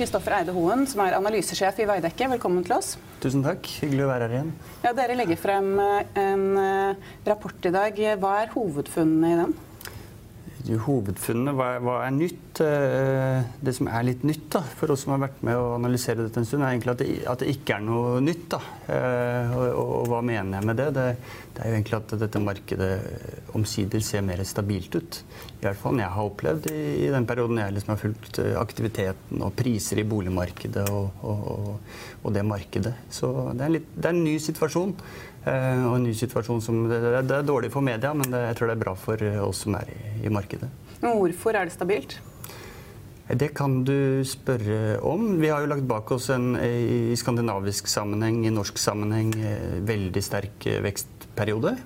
[0.00, 2.94] Kristoffer Eide Hoen, som er analysesjef i Veidekke, velkommen til oss.
[3.20, 3.66] Tusen takk.
[3.82, 4.52] Hyggelig å være her igjen.
[4.80, 8.00] Ja, dere legger frem eh, en eh, rapport i dag.
[8.22, 9.52] Hva er hovedfunnene i den?
[10.68, 12.60] Hovedfunnene, hva, hva er nytt?
[12.60, 16.26] Eh, det som er litt nytt da, for oss som har vært med å analysere
[16.26, 18.44] dette en stund, er egentlig at det, at det ikke er noe nytt.
[18.52, 18.60] Da.
[18.90, 20.88] Og, og, og, hva mener jeg med det?
[20.96, 21.06] det?
[21.54, 21.62] det?
[21.62, 22.90] er jo egentlig at dette markedet
[23.56, 25.22] omsider ser mer stabilt ut.
[25.60, 29.44] I hvert fall jeg har opplevd i, i den perioden jeg liksom har fulgt aktiviteten
[29.46, 31.24] og priser i boligmarkedet og,
[32.20, 32.94] og det markedet.
[33.12, 34.96] Så det er, litt, det er en ny situasjon.
[35.40, 38.82] Og en ny situasjon som det, er dårlig for media, men jeg tror det er
[38.82, 40.49] bra for oss som er i, i markedet.
[41.00, 42.18] Men hvorfor er det stabilt?
[43.30, 45.36] Det kan du spørre om.
[45.38, 49.30] Vi har jo lagt bak oss en i skandinavisk sammenheng, i norsk sammenheng,
[49.86, 51.76] veldig sterk vekstperiode.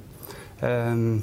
[0.65, 1.21] Um,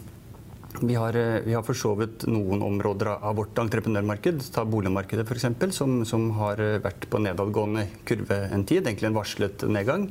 [0.80, 5.76] vi har, vi har for så vidt noen områder av vårt entreprenørmarked, ta boligmarkedet f.eks.,
[5.76, 10.06] som, som har vært på nedadgående kurve en tid, egentlig en varslet nedgang.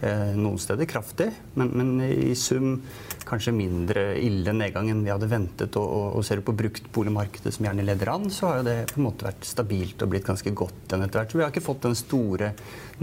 [0.00, 1.26] Eh, noen steder kraftig,
[1.60, 2.78] men, men, i sum
[3.28, 5.76] kanskje mindre ille nedgang enn vi hadde ventet.
[5.76, 8.76] Og, og, og ser du på bruktboligmarkedet som gjerne leder an, så har jo det
[8.94, 11.34] på en måte vært stabilt og blitt ganske godt enn etter hvert.
[11.34, 12.54] Så vi har ikke fått den store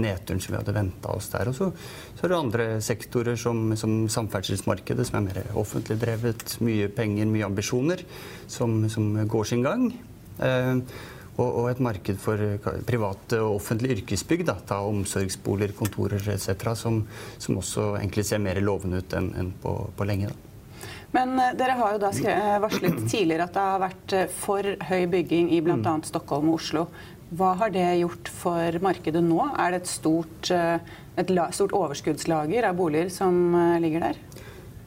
[0.01, 1.51] nedturen som vi hadde venta oss der.
[1.51, 1.69] Og så,
[2.15, 6.57] så, er det andre sektorer som, som, samferdselsmarkedet, som er mer offentlig drevet.
[6.65, 8.01] Mye penger, mye ambisjoner,
[8.49, 9.91] som, som går sin gang.
[10.41, 10.73] Eh,
[11.37, 12.41] og, og et marked for
[12.87, 17.03] private og offentlige yrkesbygg, da, ta omsorgsboliger, kontorer etc., som,
[17.37, 20.31] som, også egentlig ser mer lovende ut enn en på, på, lenge.
[20.31, 20.85] Da.
[21.15, 22.11] Men uh, dere har jo da
[22.63, 25.93] varslet tidligere at det har vært eh, for høy bygging i bl.a.
[26.09, 26.87] Stockholm og Oslo.
[27.37, 29.41] Hva har det gjort for markedet nå?
[29.59, 33.51] Er det et stort, et stort overskuddslager av boliger som
[33.83, 34.21] ligger der?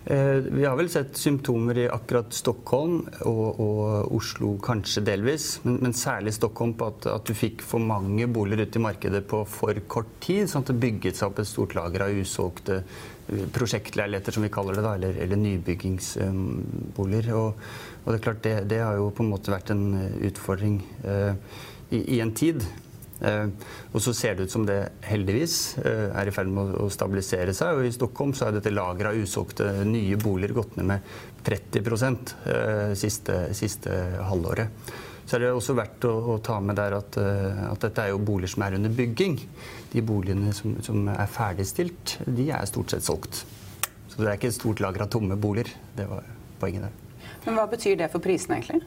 [0.05, 5.77] Eh, vi har vel sett symptomer i akkurat Stockholm og, og Oslo kanskje delvis, men,
[5.85, 9.43] men særlig Stockholm på at, at, du fikk for mange boliger ut i markedet på
[9.45, 10.49] for kort tid.
[10.49, 14.53] sånn at det bygget seg opp et stort lager av usolgte eh, prosjektleiligheter, som vi
[14.57, 17.33] kaller det, da, eller, eller nybyggingsboliger.
[17.37, 17.67] Og,
[18.01, 20.81] og, det er klart, det, det, har jo på en måte vært en eh, utfordring
[21.05, 21.35] eh,
[21.93, 22.65] i, i en tid.
[23.21, 23.47] Eh,
[23.93, 27.55] og så ser det ut som det heldigvis eh, er i ferd med å stabilisere
[27.57, 27.77] seg.
[27.77, 31.15] Og i Stockholm så har dette lageret av usolgte nye boliger gått ned med
[31.47, 34.93] 30 eh, siste, siste halvåret.
[35.27, 38.23] Så er det også verdt å, å ta med der at, at, dette er jo
[38.27, 39.37] boliger som er under bygging.
[39.93, 43.45] De boligene som, som, er ferdigstilt, de er stort sett solgt.
[44.11, 45.71] Så det er ikke et stort lager av tomme boliger.
[45.95, 46.27] Det var
[46.59, 47.29] poenget der.
[47.45, 48.83] Men hva betyr det for prisene, egentlig?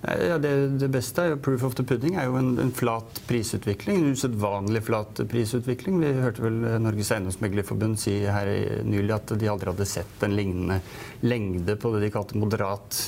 [0.00, 0.50] Ja, det,
[0.80, 3.98] det, beste er jo proof of the pudding er jo en, en flat prisutvikling.
[4.00, 5.98] En usedvanlig flat prisutvikling.
[6.00, 8.48] Vi hørte vel Norges Eiendomsmeglerforbund si her
[8.88, 10.80] nylig at de aldri hadde sett en lignende
[11.20, 13.02] lengde på det de kalte moderat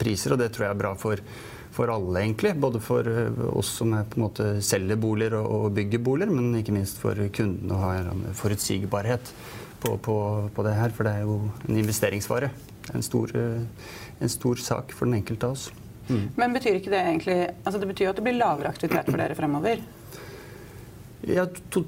[0.00, 1.22] priser, og det tror jeg er bra for,
[1.74, 2.54] for alle, egentlig.
[2.62, 6.34] Både for eh, oss som er, på en måte selger boliger og, og bygger boliger,
[6.34, 9.34] men ikke minst for kundene å ha en forutsigbarhet
[9.82, 10.16] på, på,
[10.54, 10.94] på, det her.
[10.94, 12.54] For det er jo en investeringsvare.
[12.94, 15.70] En stor, eh, en stor sak for den enkelte av oss.
[16.10, 16.26] Mm.
[16.36, 19.20] Men betyr ikke det egentlig altså Det betyr jo at det blir lavere aktivitet for
[19.20, 19.82] dere fremover?
[21.28, 21.82] Ja, to,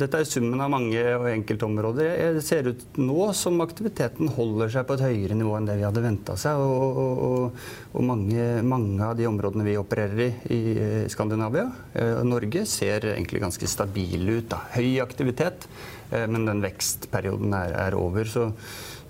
[0.00, 2.14] dette er summen av mange og enkeltområder.
[2.38, 5.84] Det ser ut nå som aktiviteten holder seg på et høyere nivå enn det vi
[5.84, 6.56] hadde venta seg.
[6.56, 12.24] Og, og, og mange, mange, av de områdene vi opererer i i Skandinavia eh, og
[12.30, 14.48] Norge, ser egentlig ganske stabile ut.
[14.54, 14.62] Da.
[14.78, 15.68] Høy aktivitet,
[16.10, 18.24] eh, men den vekstperioden er, er over.
[18.24, 18.48] Så,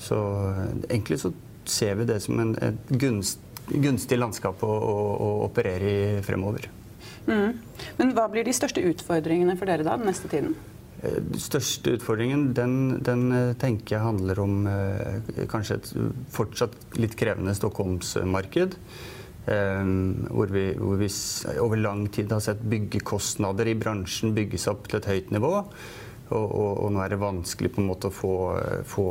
[0.03, 0.19] så,
[0.89, 1.31] egentlig så
[1.71, 6.69] ser vi det som en, et gunst gunstig landskap å, å, å operere i fremover.
[7.27, 7.59] Mm.
[7.99, 10.55] Men hva blir de største utfordringene for dere da den neste tiden?
[11.03, 13.25] Den største utfordringen den, den,
[13.59, 14.61] tenker jeg handler om
[15.51, 15.89] kanskje et
[16.31, 18.77] fortsatt litt krevende Stockholmsmarked.
[19.43, 21.09] Hvor vi, hvor vi,
[21.59, 25.57] over lang tid har sett byggekostnader i bransjen bygges opp til et høyt nivå.
[26.33, 28.35] Og, og, og, nå er det vanskelig på en måte å få,
[28.89, 29.07] få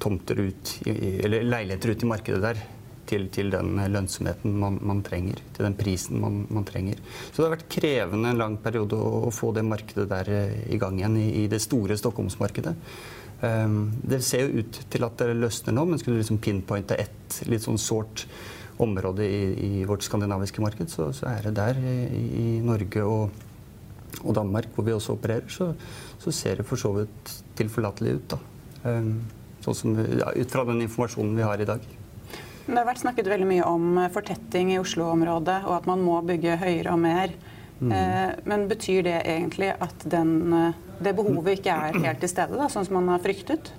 [0.00, 2.62] tomter ut, eller leiligheter ut i markedet der.
[3.04, 7.02] Til, til den lønnsomheten man, man, trenger, til den prisen man, man, trenger.
[7.26, 10.54] Så det har vært krevende en lang periode å, å få det markedet der eh,
[10.72, 12.72] i gang igjen, i, i det store Stockholmsmarkedet.
[13.44, 17.42] Um, det ser jo ut til at det løsner nå, men skulle liksom pinpointe ett
[17.50, 18.24] litt sånn sårt
[18.82, 23.34] område i, i, vårt skandinaviske marked, så, så er det der i, i Norge og,
[24.22, 25.72] og, Danmark, hvor vi også opererer, så,
[26.22, 28.36] så ser det for så vidt tilforlatelig ut.
[28.36, 28.40] da.
[28.84, 29.12] Um,
[29.64, 31.84] sånn som, ja, ut fra den informasjonen vi har i dag.
[32.64, 36.20] Det har vært snakket veldig mye om eh, fortetting i Oslo-området, og at man må
[36.24, 37.34] bygge høyere og mer.
[37.80, 37.90] Mm.
[37.92, 42.56] Eh, men betyr det egentlig at den, eh, det behovet ikke er helt til stede,
[42.56, 43.72] da, sånn som man har fryktet?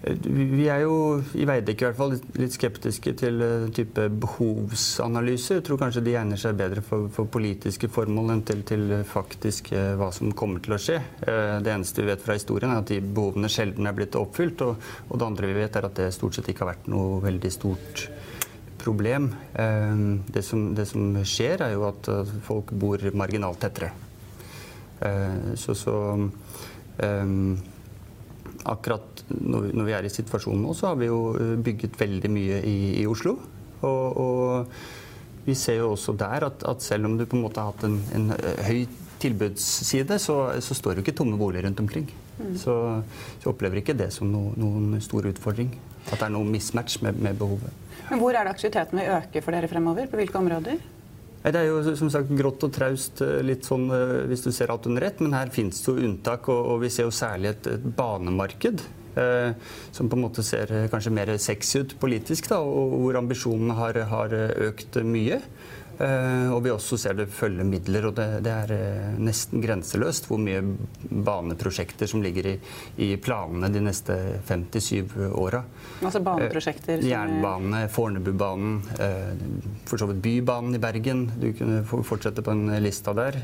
[0.00, 5.58] Vi er jo i Veidekke i hvert fall litt skeptiske til uh, type behovsanalyser.
[5.58, 9.68] Jeg tror kanskje de egner seg bedre for, for politiske formål enn til, til faktisk
[9.76, 10.96] uh, hva som kommer til å skje.
[11.20, 14.64] Det eneste vi vet fra historien, er at de behovene sjelden er blitt oppfylt.
[14.64, 17.20] Og, og det andre vi vet, er at det stort sett ikke har vært noe
[17.24, 18.06] veldig stort
[18.80, 19.26] problem.
[19.52, 22.08] Det som, det som skjer, er jo at
[22.46, 23.90] folk bor marginalt tettere.
[25.60, 27.58] Så, så um,
[28.68, 32.62] akkurat når, vi er i situasjonen nå, så har vi jo eh, bygget veldig mye
[32.66, 33.36] i, i Oslo.
[33.80, 34.74] Og, og,
[35.46, 37.86] vi ser jo også der at, at, selv om du på en måte har hatt
[37.88, 38.82] en, en eh, høy
[39.20, 42.08] tilbudsside, så, så, står det jo ikke tomme boliger rundt omkring.
[42.38, 42.54] Mm.
[42.60, 42.76] Så,
[43.40, 45.72] så jeg opplever ikke det som no, noen stor utfordring.
[46.10, 47.88] At det er noen mismatch med, med behovet.
[48.10, 50.08] Men Hvor er det aktiviteten vil øke for dere fremover?
[50.10, 50.80] På hvilke områder?
[51.40, 54.72] Det er jo som sagt grått og traust eh, litt sånn eh, hvis du ser
[54.72, 56.50] alt under ett, men her finnes det jo unntak.
[56.52, 58.84] Og, og vi ser jo særlig et, et banemarked.
[59.16, 59.52] Eh,
[59.90, 63.78] som på en måte ser eh, kanskje mer sexy ut politisk, da, og hvor ambisjonene
[63.78, 64.36] har, har
[64.68, 65.40] økt mye.
[66.00, 70.30] Uh, og vi også ser det følge midler, og det, det, er uh, nesten grenseløst
[70.30, 70.62] hvor mye
[71.10, 72.54] baneprosjekter som ligger i,
[73.04, 74.16] i planene de neste
[74.48, 75.60] fem til syv åra.
[76.00, 77.02] Altså baneprosjekter?
[77.04, 78.80] Uh, jernbane, Fornebubanen,
[79.88, 81.26] for så vidt Bybanen i Bergen.
[81.40, 83.36] Du kunne fortsette på en lista der.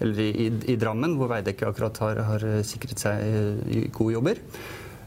[0.00, 4.40] eller i, i, i, Drammen, hvor Veidekke akkurat har, har sikret seg gode jobber.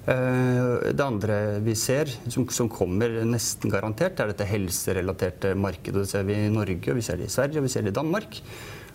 [0.09, 6.01] Eh, det andre vi ser, som, som, kommer nesten garantert, er dette helserelaterte markedet.
[6.01, 7.99] Det ser vi i Norge, vi ser det i Sverige og vi ser det i
[7.99, 8.39] Danmark.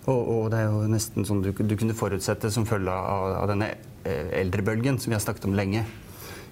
[0.05, 3.47] Og, og det er jo nesten sånn du, du kunne forutsette som følge av, av,
[3.53, 3.71] denne
[4.03, 5.85] eh, eldrebølgen som vi har snakket om lenge.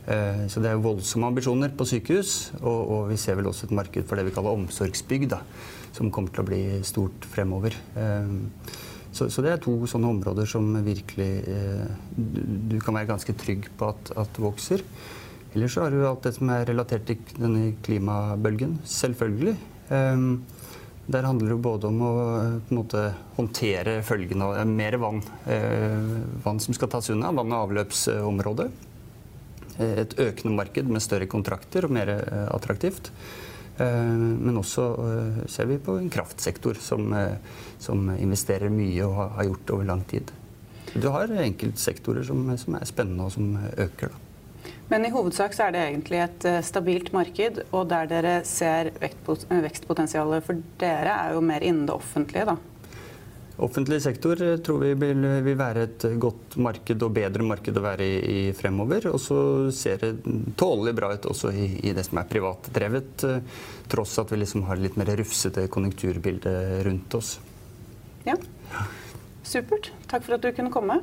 [0.06, 3.76] Eh, så det er voldsomme ambisjoner på sykehus, og, og, vi ser vel også et
[3.82, 5.42] marked for det vi kaller omsorgsbygg, da,
[5.96, 7.76] som kommer til å bli stort fremover.
[9.12, 12.40] Så, så, det er to sånne områder som virkelig eh, du,
[12.72, 14.84] du, kan være ganske trygg på at, at vokser.
[15.52, 18.78] Ellers så har du alt det som er relatert til denne klimabølgen.
[18.88, 19.58] Selvfølgelig.
[19.92, 20.40] Um,
[21.06, 23.02] der handler det både om å eh, måte,
[23.36, 25.20] håndtere følgene av eh, mer vann.
[25.50, 25.98] Eh,
[26.44, 27.32] vann som skal tas unna.
[27.34, 28.68] Vann- og avløpsområdet.
[29.78, 33.10] Eh, et økende marked med større kontrakter og mer eh, attraktivt.
[33.78, 37.38] Eh, men også eh, ser vi på en kraftsektor som, eh,
[37.80, 40.32] som investerer mye og har gjort det over lang tid.
[40.92, 44.12] Du har enkeltsektorer som, som er spennende og som øker.
[44.12, 44.68] Da.
[44.92, 50.44] Men i hovedsak så er det egentlig et stabilt marked, og der dere ser vekstpotensialet
[50.44, 52.58] for dere, er jo mer innen det offentlige, da?
[53.56, 57.84] Offentlig sektor eh, tror vi vil, vil, være et godt marked og bedre marked å
[57.84, 59.10] være i, i fremover.
[59.12, 59.38] Og så
[59.74, 60.12] ser det
[60.58, 64.64] tålelig bra ut også i, i det som er privatdrevet, eh, tross at vi liksom
[64.70, 66.54] har litt mer rufsete konjunkturbilde
[66.88, 67.36] rundt oss.
[68.24, 68.38] Ja.
[69.44, 69.92] Supert.
[70.08, 71.02] Takk for at du kunne komme.